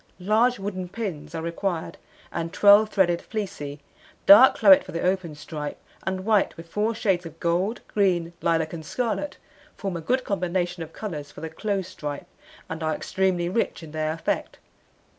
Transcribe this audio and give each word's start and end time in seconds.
Large 0.19 0.57
wooden 0.57 0.89
pins 0.89 1.35
are 1.35 1.43
required, 1.43 1.99
and 2.31 2.51
12 2.51 2.89
threaded 2.89 3.21
fleecy, 3.21 3.81
dark 4.25 4.55
claret 4.55 4.83
for 4.83 4.91
the 4.93 5.03
open 5.03 5.35
stripe, 5.35 5.77
and 6.01 6.25
white, 6.25 6.57
with 6.57 6.67
4 6.67 6.95
shades 6.95 7.23
of 7.27 7.39
gold, 7.39 7.81
green, 7.87 8.33
lilac, 8.41 8.73
and 8.73 8.83
scarlet, 8.83 9.37
form 9.77 9.95
a 9.95 10.01
good 10.01 10.23
combination 10.23 10.81
of 10.81 10.91
colours 10.91 11.29
for 11.31 11.41
the 11.41 11.49
close 11.51 11.87
stripe, 11.87 12.25
and 12.67 12.81
are 12.81 12.95
extremely 12.95 13.47
rich 13.47 13.83
in 13.83 13.91
their 13.91 14.11
effect. 14.11 14.57